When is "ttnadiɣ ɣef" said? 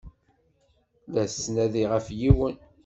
1.27-2.07